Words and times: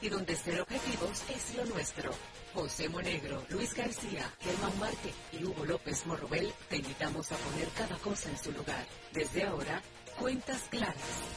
y 0.00 0.08
donde 0.08 0.36
ser 0.36 0.60
objetivos 0.60 1.22
es 1.28 1.54
lo 1.56 1.64
nuestro. 1.66 2.10
José 2.54 2.88
Monegro, 2.88 3.44
Luis 3.50 3.74
García, 3.74 4.32
Germán 4.40 4.78
Marte 4.78 5.12
y 5.32 5.44
Hugo 5.44 5.64
López 5.64 6.04
Morrobel 6.06 6.52
te 6.68 6.76
invitamos 6.76 7.30
a 7.30 7.36
poner 7.36 7.68
cada 7.68 7.96
cosa 7.98 8.28
en 8.28 8.38
su 8.38 8.50
lugar. 8.52 8.84
Desde 9.12 9.44
ahora, 9.44 9.82
cuentas 10.18 10.62
claras, 10.70 10.96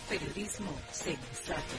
periodismo 0.09 0.71
sensato. 0.91 1.75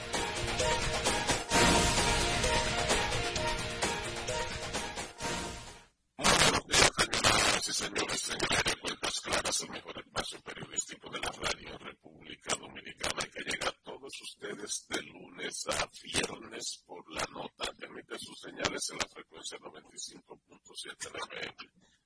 Buenos 6.16 6.66
días, 6.68 7.76
señoras 7.76 8.14
y 8.14 8.18
señores 8.18 8.73
más 9.14 9.20
claras, 9.20 9.60
el 9.60 9.70
mejor 9.70 9.96
espacio 9.98 10.40
periodístico 10.40 11.10
de 11.10 11.20
la 11.20 11.30
radio 11.30 11.78
República 11.78 12.56
Dominicana 12.56 13.22
que 13.32 13.44
llega 13.44 13.68
a 13.68 13.76
todos 13.84 14.12
ustedes 14.22 14.86
de 14.88 15.00
lunes 15.02 15.68
a 15.68 15.88
viernes 16.02 16.82
por 16.86 17.08
la 17.12 17.24
nota 17.32 17.72
que 17.78 17.86
emite 17.86 18.18
sus 18.18 18.40
señales 18.40 18.90
en 18.90 18.98
la 18.98 19.06
frecuencia 19.06 19.56
95.7 19.58 21.30
FM. 21.30 21.54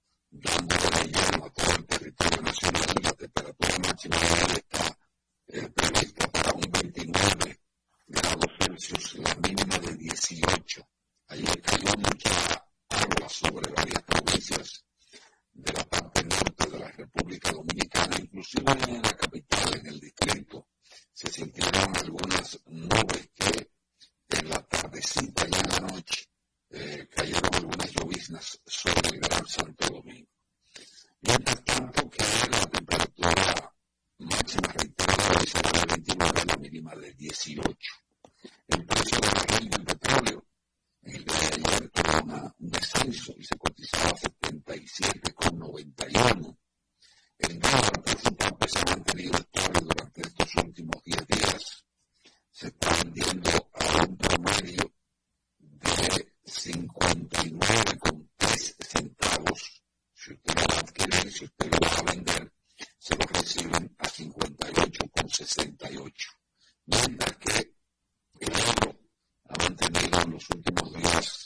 los 70.29 70.49
últimos 70.49 70.93
días. 70.93 71.40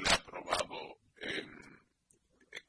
le 0.00 0.10
ha 0.10 0.14
aprobado 0.14 0.98
eh, 1.20 1.46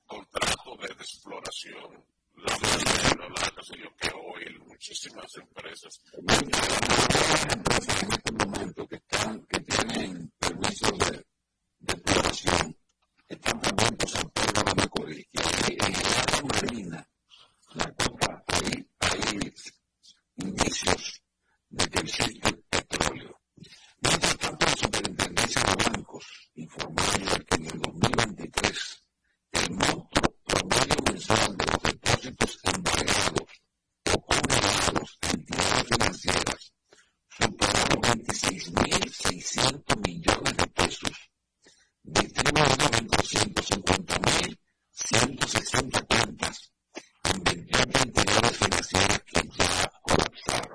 contratos 0.06 0.80
de 0.80 0.88
exploración, 0.94 2.06
la 2.36 2.58
madera, 2.58 3.30
la 3.30 3.52
que 3.98 4.10
hoy 4.16 4.60
muchísimas 4.66 5.36
empresas. 5.36 6.02
en 6.14 8.12
este 8.14 8.32
momento 8.32 8.88
que, 8.88 8.96
están, 8.96 9.46
que 9.46 9.60
tienen 9.62 10.32
permisos 10.40 11.00
de, 11.00 11.26
de 11.80 11.94
exploración 11.94 12.78
están 13.28 13.60
también 13.60 13.98
por 13.98 14.10
San 14.10 14.30
Pedro 14.30 14.64
de 14.64 14.74
Macorís. 14.76 15.28
Y 15.32 15.40
en 15.40 15.46
el 15.46 16.06
área 16.06 16.42
marina, 16.44 17.10
la 17.74 17.94
copa, 17.94 18.44
ahí 18.48 18.88
hay 19.00 19.54
indicios 20.38 21.22
de 21.70 21.90
que 21.90 22.00
existe 22.00 22.54
petróleo. 22.70 23.42
Mientras 24.02 24.37
bancos 26.18 26.50
informales 26.56 27.46
que 27.46 27.56
en 27.56 27.66
el 27.66 27.80
2023 27.80 29.04
el 29.52 29.70
monto 29.72 30.22
promedio 30.46 30.96
mensual 31.06 31.58
de 31.58 31.66
los 31.66 31.82
depósitos 31.84 32.60
embargados 32.64 33.50
o 34.14 34.22
congelados 34.26 35.18
a 35.22 35.30
entidades 35.32 35.84
financieras 35.88 36.74
superó 37.30 37.74
los 37.90 38.02
26.600 38.02 40.08
millones 40.08 40.58
de 40.58 40.68
pesos, 40.68 41.12
distribuidos 42.04 42.92
en 42.98 43.08
250.160 43.08 46.08
cuentas 46.08 46.72
en 47.26 47.44
28 47.44 48.04
entidades 48.04 48.58
financieras 48.58 49.24
que 49.24 49.42
ya 49.58 49.92
colapsaron. 50.02 50.67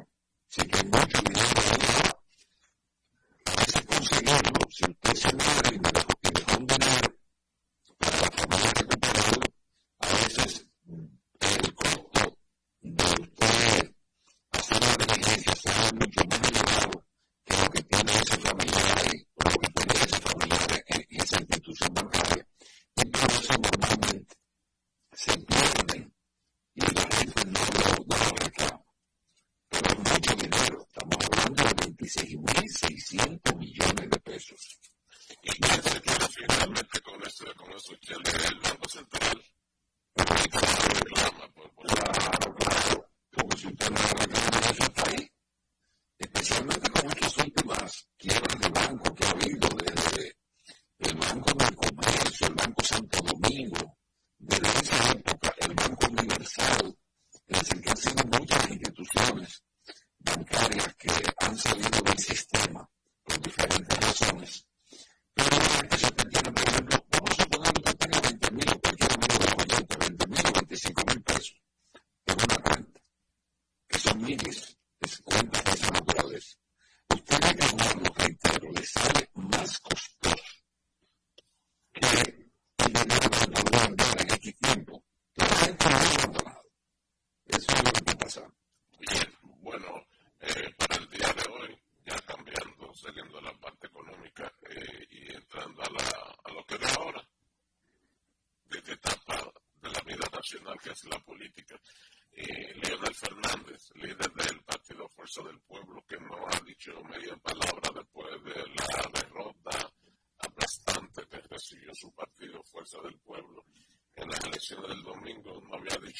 consciente 4.72 5.12
es 5.12 6.01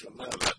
Shalom. 0.03 0.52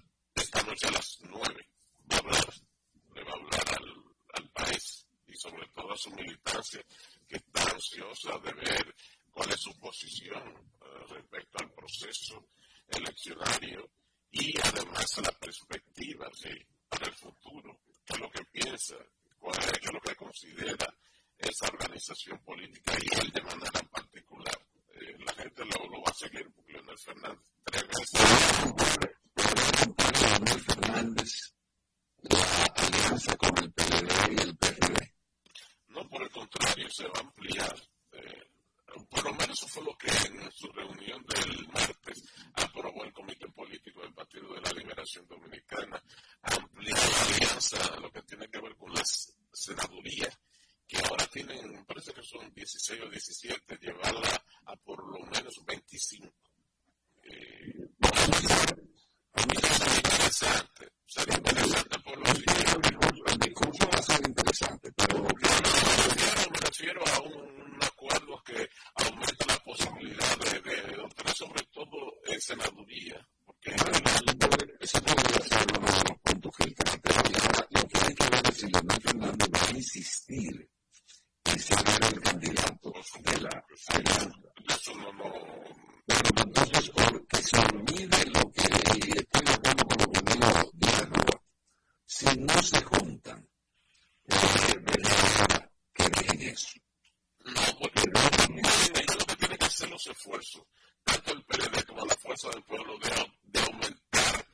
su 100.03 100.11
esfuerzo, 100.11 100.67
tanto 101.05 101.31
el 101.31 101.43
PLD 101.45 101.85
como 101.85 102.05
la 102.05 102.15
Fuerza 102.15 102.49
del 102.49 102.61
Pueblo, 102.63 102.99
de, 102.99 103.31
de 103.43 103.59
aumentar 103.61 104.45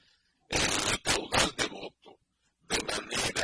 el 0.49 1.01
caudal 1.01 1.55
de 1.57 1.67
votos 1.67 2.15
de 2.67 2.77
manera 2.85 3.38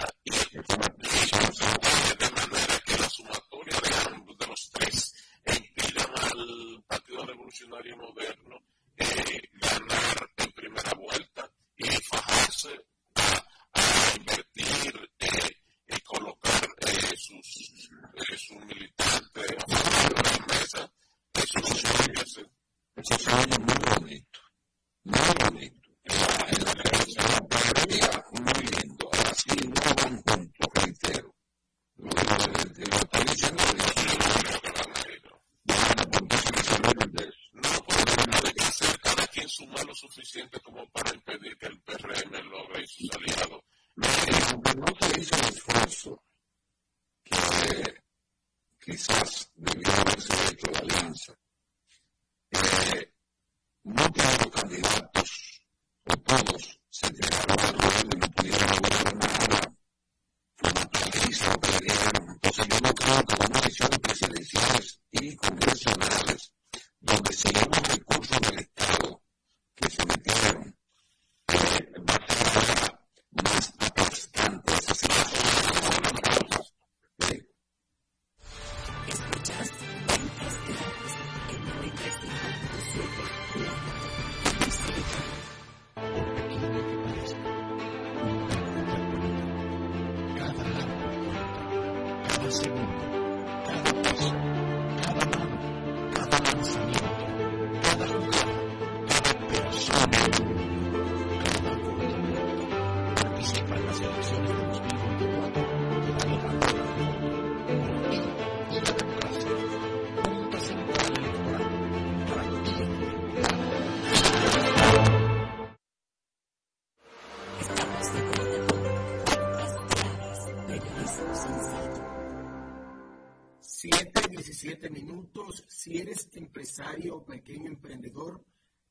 7, 123.60 124.30
17 124.30 124.90
minutos. 124.90 125.64
Si 125.68 125.98
eres 125.98 126.30
empresario 126.34 127.18
o 127.18 127.26
pequeño 127.26 127.68
emprendedor, 127.68 128.44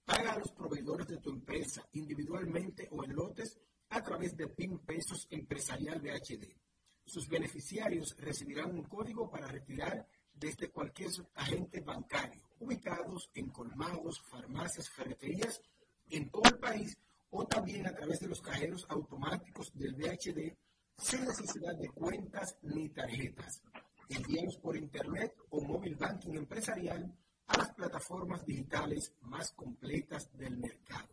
paga 0.05 0.33
a 0.33 0.39
los 0.39 0.53
proveedores 0.53 1.09
de 1.09 1.19
tu 1.19 1.31
empresa 1.31 1.87
individualmente 1.93 2.89
o 2.91 3.03
en 3.05 3.15
lotes 3.15 3.59
a 3.89 4.03
través 4.03 4.37
de 4.37 4.49
PIN 4.49 4.79
Pesos 4.81 5.27
Empresarial 5.31 6.01
BHD. 6.01 6.47
Sus 7.05 7.29
beneficiarios 7.29 8.17
recibirán 8.19 8.71
un 8.71 8.85
código 8.85 9.31
para 9.31 9.47
retirar 9.47 10.07
desde 10.33 10.51
este 10.51 10.71
cualquier 10.71 11.11
agente 11.35 11.81
bancario, 11.81 12.43
ubicados 12.61 13.31
en 13.35 13.51
colmados, 13.51 14.21
farmacias, 14.21 14.91
ferreterías 14.91 15.61
en 16.11 16.31
todo 16.31 16.45
el 16.47 16.59
país 16.59 16.97
o 17.31 17.47
también 17.47 17.87
a 17.87 17.95
través 17.95 18.21
de 18.21 18.29
los 18.29 18.41
cajeros 18.41 18.87
automáticos 18.89 19.73
del 19.75 19.95
BHD 19.95 20.57
sin 20.99 21.25
necesidad 21.25 21.75
de 21.77 21.89
cuentas 21.89 22.57
ni 22.63 22.89
tarjetas, 22.89 23.63
enviados 24.09 24.57
por 24.59 24.77
Internet 24.77 25.35
o 25.51 25.61
móvil 25.61 25.97
banking 25.97 26.35
empresarial 26.35 27.13
a 27.47 27.59
las 27.59 27.75
plataformas 27.75 28.45
digitales 28.45 29.13
más 29.23 29.53
completas 29.53 30.31
del 30.37 30.57
mercado. 30.59 31.09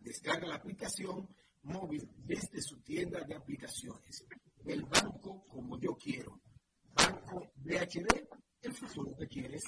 Descarga 0.00 0.48
la 0.48 0.56
aplicación 0.56 1.28
móvil 1.62 2.08
desde 2.24 2.60
su 2.62 2.80
tienda 2.80 3.20
de 3.20 3.34
aplicaciones. 3.34 4.24
El 4.64 4.84
banco 4.84 5.44
como 5.46 5.78
yo 5.78 5.94
quiero. 5.96 6.40
Banco 6.94 7.52
BHD, 7.56 8.28
el 8.62 8.72
futuro 8.72 9.16
que 9.16 9.28
quieres. 9.28 9.62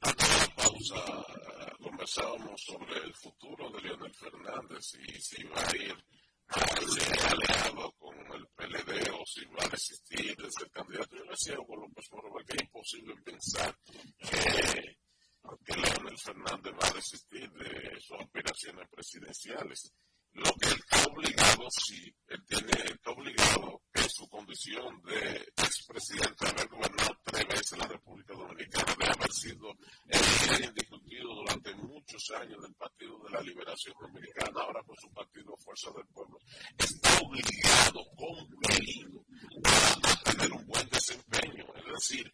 Antes 0.00 0.28
de 0.28 0.38
la 0.38 0.54
pausa 0.54 0.96
eh, 0.96 1.72
conversábamos 1.82 2.60
sobre 2.60 2.98
el 3.04 3.14
futuro 3.14 3.70
de 3.70 3.80
Leonel 3.82 4.14
Fernández 4.14 4.94
y 5.06 5.20
si 5.20 5.44
va 5.44 5.66
a 5.66 5.76
ir 5.76 5.94
aliado 6.48 7.92
con 7.98 8.14
el 8.34 8.46
PLD 8.54 9.10
o 9.12 9.24
si 9.26 9.44
va 9.46 9.64
a 9.64 9.68
desistir 9.68 10.36
de 10.36 10.50
ser 10.50 10.70
candidato. 10.70 11.16
Yo 11.16 11.24
le 11.24 11.30
decía 11.30 11.54
a 11.56 11.60
Hugo 11.60 11.76
López 11.76 12.06
Moreno 12.12 12.36
que 12.46 12.56
es 12.56 12.62
imposible 12.62 13.14
pensar 13.22 13.78
que, 14.18 14.98
que 15.64 15.76
Leonel 15.76 16.18
Fernández 16.18 16.72
va 16.74 16.88
a 16.88 16.94
desistir 16.94 17.50
de 17.52 18.00
sus 18.00 18.20
aspiraciones 18.20 18.88
presidenciales. 18.90 19.92
Lo 20.34 20.52
que 20.54 20.66
él 20.66 20.74
está 20.74 21.04
obligado, 21.12 21.68
sí, 21.70 22.12
él 22.26 22.44
tiene, 22.44 22.72
está 22.72 23.10
obligado 23.12 23.82
en 23.92 24.10
su 24.10 24.28
condición 24.28 25.00
de 25.02 25.52
expresidente 25.56 26.44
de 26.44 26.50
haber 26.50 26.68
gobernado 26.68 27.16
tres 27.22 27.46
veces 27.46 27.78
la 27.78 27.86
República 27.86 28.34
Dominicana, 28.34 28.96
de 28.98 29.12
haber 29.12 29.32
sido 29.32 29.70
el 30.08 30.20
líder 30.20 30.64
indiscutido 30.70 31.34
durante 31.36 31.74
muchos 31.76 32.30
años 32.32 32.60
del 32.62 32.74
Partido 32.74 33.16
de 33.22 33.30
la 33.30 33.42
Liberación 33.42 33.94
Dominicana, 34.00 34.60
ahora 34.60 34.82
por 34.82 34.98
su 34.98 35.08
partido 35.12 35.56
Fuerza 35.58 35.92
del 35.92 36.06
Pueblo 36.08 36.33
está 36.78 37.18
obligado, 37.20 38.04
compelido 38.16 39.24
a, 39.64 40.10
a 40.10 40.22
tener 40.24 40.52
un 40.52 40.66
buen 40.66 40.88
desempeño. 40.90 41.64
Es 41.76 42.08
decir, 42.08 42.33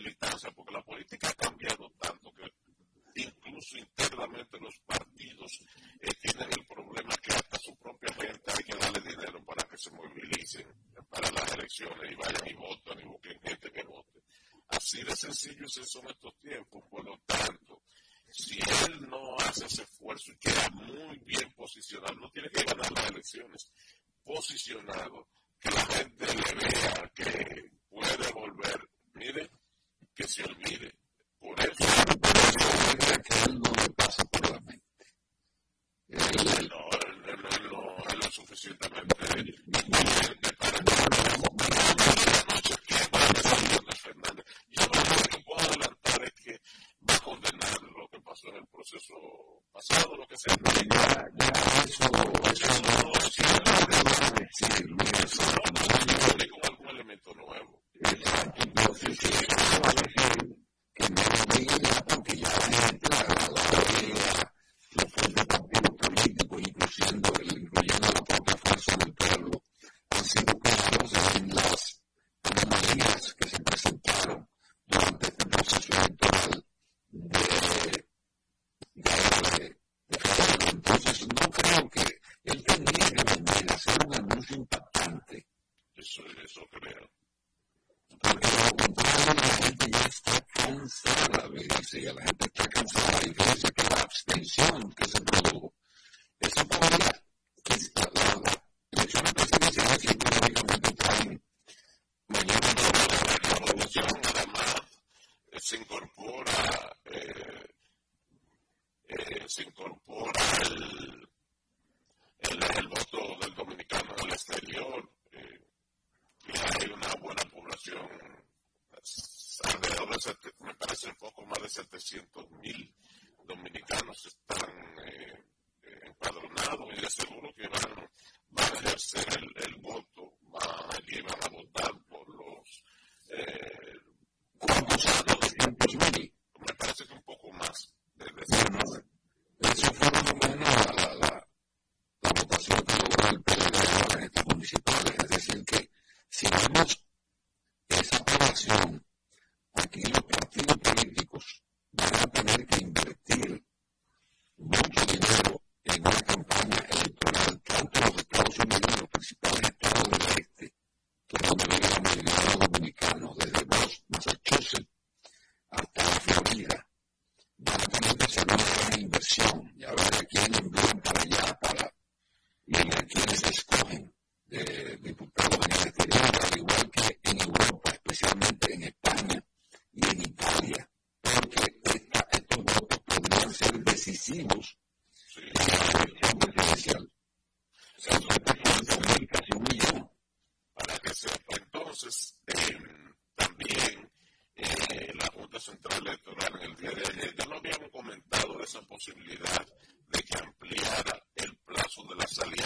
militancia, 0.00 0.50
porque 0.50 0.72
la 0.72 0.82
política 0.82 1.28
ha 1.28 1.34
cambiado. 1.34 1.92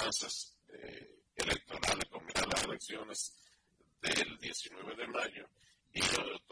alianzas 0.04 0.54
eh, 0.68 1.16
electorales, 1.36 2.04
combinar 2.10 2.46
las 2.48 2.64
elecciones 2.64 3.34
del 4.02 4.38
19 4.38 4.96
de 4.96 5.06
mayo 5.08 5.48
y 5.92 6.00
los 6.00 6.43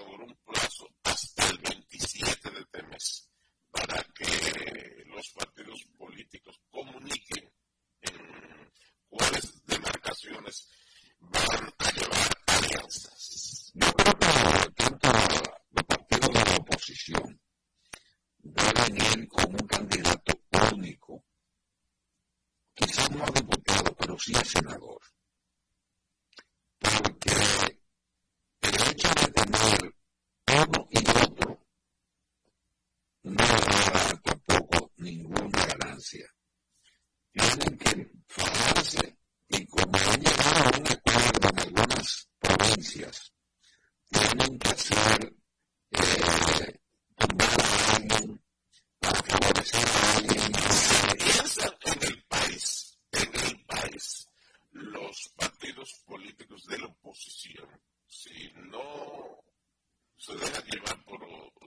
si 58.06 58.52
no 58.54 59.44
se 60.16 60.34
deja 60.36 60.62
llevar 60.64 61.04
por 61.04 61.20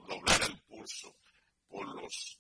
doblar 0.08 0.42
el 0.44 0.62
curso, 0.64 1.18
por 1.68 1.86
los 2.02 2.40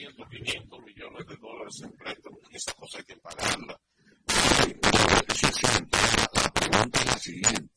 400, 0.00 0.28
500 0.28 0.82
millones 0.82 1.26
de 1.26 1.36
dólares 1.36 1.80
en 1.82 1.92
préstamos 1.92 2.40
y 2.50 2.56
esa 2.56 2.72
cosa 2.72 2.98
hay 2.98 3.04
que 3.04 3.16
pagarla. 3.16 3.78
La, 5.92 6.42
la 6.42 6.52
pregunta 6.52 7.00
es 7.00 7.06
la 7.06 7.18
siguiente. 7.18 7.69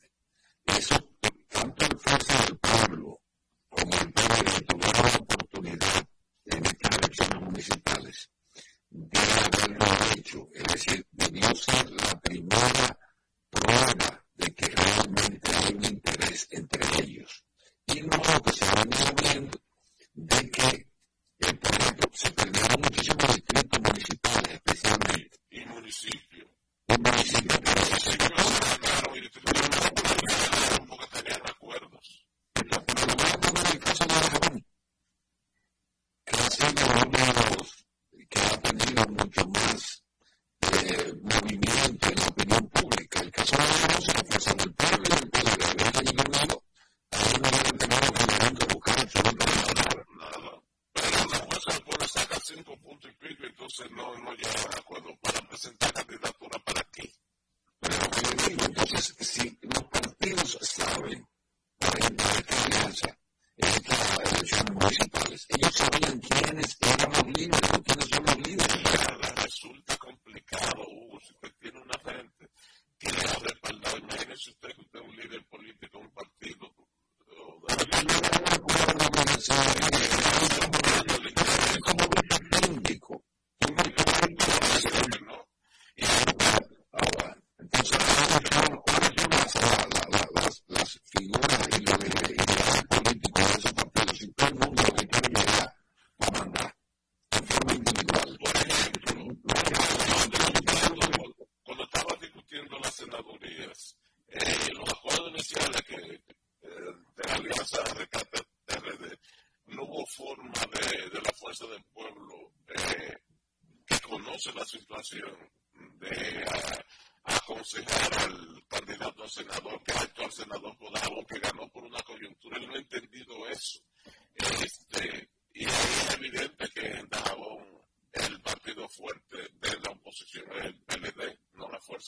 gubernamentales, 64.72 65.46
ellos 65.50 65.74
sabían 65.74 66.20
quiénes 66.20 66.78
éramos 66.82 67.26
libres 67.38 67.62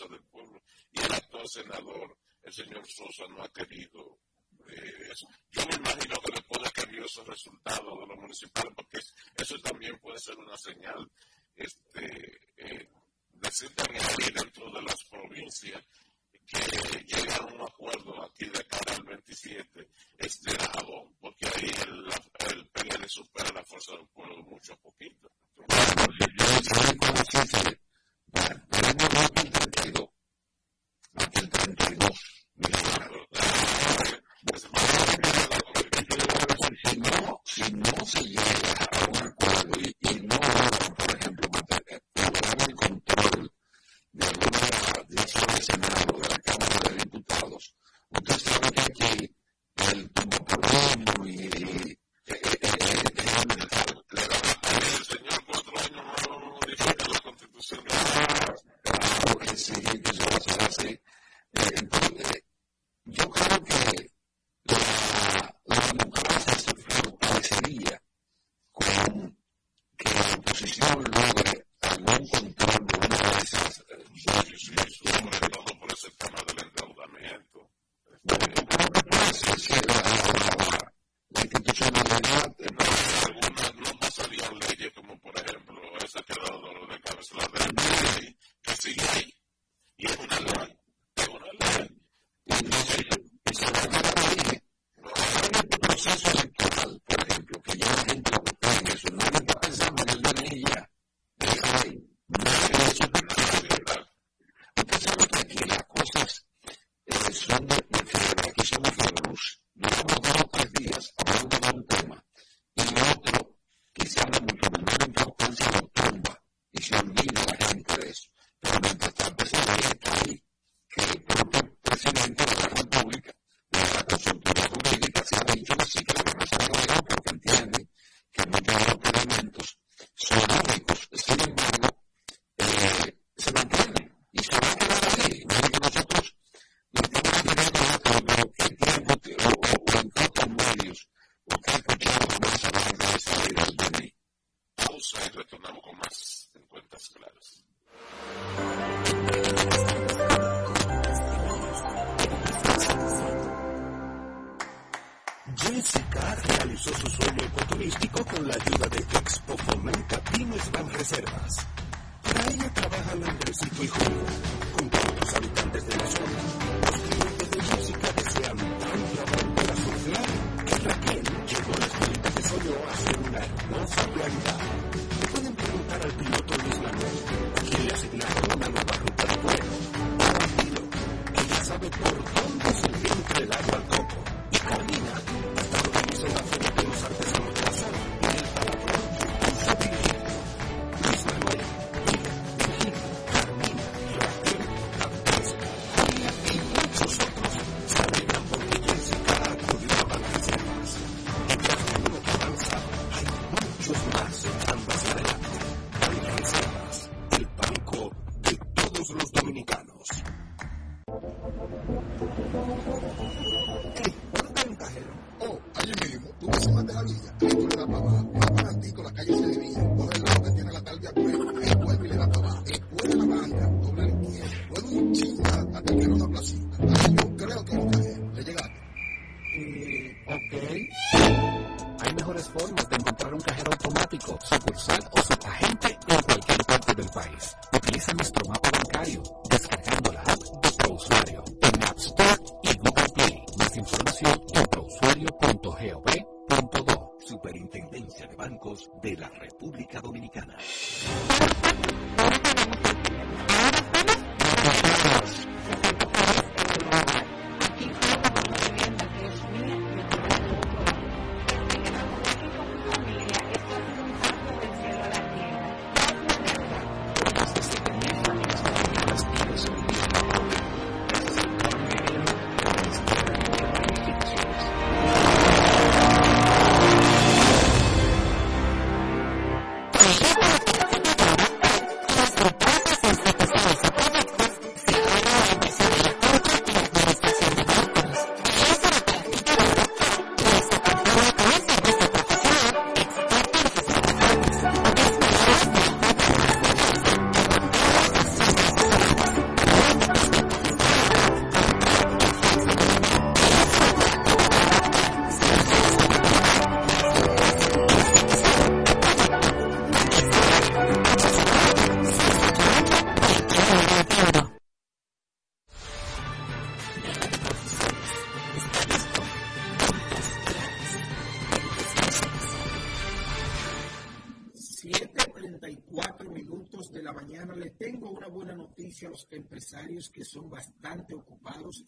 del 0.04 0.24
pueblo. 0.26 0.62
Y 0.92 1.00
el 1.00 1.14
actual 1.14 1.48
senador, 1.48 2.18
el 2.44 2.54
señor 2.54 2.86
Sosa, 2.86 3.26
no 3.30 3.42
ha 3.42 3.50
querido 3.50 4.20
eh, 4.68 5.10
eso. 5.12 5.28
Yo 5.52 5.66
me 5.68 5.76
imagino 5.76 6.16
que 6.20 6.34
después 6.34 6.64
de 6.64 6.72
que 6.72 6.92
vio 6.92 7.06
esos 7.06 7.26
resultados 7.26 8.00
de 8.00 8.08
los 8.08 8.18
municipales, 8.18 8.74
porque 8.76 9.00
eso 9.38 9.60
también 9.60 9.98
puede 10.00 10.20
ser 10.20 10.38
una 10.38 10.58
señal 10.58 11.10
este, 11.56 12.06
eh, 12.58 12.90
de 13.32 14.32
dentro 14.34 14.72
de 14.72 14.82
las 14.82 15.04
provincias 15.10 15.84
que 16.46 17.04
llegar 17.06 17.42
a 17.42 17.46
un 17.46 17.62
acuerdo 17.62 18.24
aquí 18.24 18.46
de 18.46 18.66
cara 18.66 18.96
al 18.96 19.04
27 19.04 19.90
es 20.18 20.42
de 20.42 20.52
Aragón, 20.52 21.16
porque 21.20 21.48
ahí 21.48 21.72
el, 21.88 22.06
el 22.52 22.68
PLD 22.68 23.08
supera 23.08 23.52
la 23.52 23.64
fuerza 23.64 23.94
del 23.94 24.08
pueblo 24.08 24.38
mucho 24.44 24.74
a 24.74 24.78
poquito. 24.78 25.32
Yo, 25.56 25.66
yo, 26.20 26.28
yo, 26.38 27.64
yo 27.64 27.85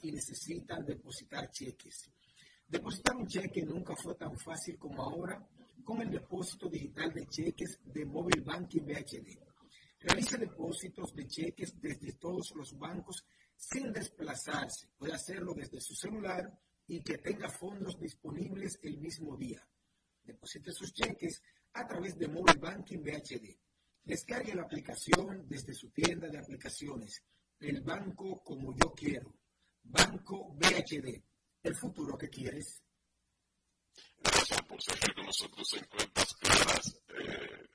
y 0.01 0.11
necesitan 0.11 0.85
depositar 0.85 1.49
cheques. 1.51 2.09
Depositar 2.67 3.15
un 3.15 3.27
cheque 3.27 3.63
nunca 3.63 3.95
fue 3.95 4.15
tan 4.15 4.37
fácil 4.37 4.77
como 4.77 5.03
ahora 5.03 5.47
con 5.83 6.01
el 6.01 6.11
depósito 6.11 6.67
digital 6.67 7.13
de 7.13 7.25
cheques 7.27 7.79
de 7.85 8.05
Mobile 8.05 8.41
Banking 8.41 8.81
BHD. 8.81 9.39
Realice 9.99 10.37
depósitos 10.37 11.15
de 11.15 11.27
cheques 11.27 11.79
desde 11.79 12.13
todos 12.13 12.53
los 12.55 12.77
bancos 12.77 13.25
sin 13.55 13.91
desplazarse. 13.93 14.89
Puede 14.97 15.13
hacerlo 15.13 15.53
desde 15.53 15.79
su 15.79 15.95
celular 15.95 16.51
y 16.87 17.01
que 17.01 17.17
tenga 17.17 17.49
fondos 17.49 17.99
disponibles 17.99 18.79
el 18.83 18.97
mismo 18.97 19.37
día. 19.37 19.65
Deposite 20.23 20.71
sus 20.71 20.93
cheques 20.93 21.41
a 21.73 21.87
través 21.87 22.17
de 22.17 22.27
Mobile 22.27 22.59
Banking 22.59 22.99
BHD. 22.99 23.57
Descargue 24.03 24.55
la 24.55 24.63
aplicación 24.63 25.47
desde 25.47 25.73
su 25.73 25.89
tienda 25.89 26.27
de 26.27 26.37
aplicaciones. 26.37 27.23
El 27.59 27.81
banco 27.81 28.41
como 28.43 28.75
yo 28.75 28.93
quiero. 28.93 29.33
Banco 29.89 30.53
BHD, 30.55 31.21
el 31.63 31.75
futuro 31.75 32.17
que 32.17 32.29
quieres. 32.29 32.81
Gracias 34.19 34.61
por 34.63 34.81
seguir 34.81 35.13
con 35.15 35.25
nosotros 35.25 35.73
en 35.73 35.85
Cuentas 35.85 36.35
Claras. 36.35 37.01
Eh, 37.09 37.67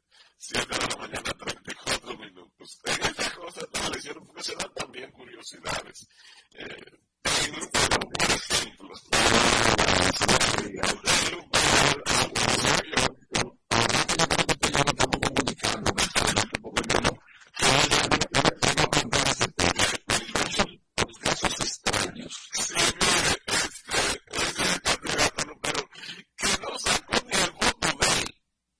de 0.53 0.67
la 0.67 0.97
mañana, 0.97 1.33
34 1.39 2.19
minutos. 2.19 2.81
Eh, 2.85 2.91
en 2.93 3.11
esas 3.11 3.33
cosas 3.35 3.71
de 3.73 3.81
porque 3.81 3.87
elección 3.87 4.25
profesional 4.25 4.73
también 4.75 5.11
curiosidades. 5.13 6.09
Eh, 6.55 7.01
un 7.51 7.55
un 7.55 8.77
comunicando, 15.21 15.93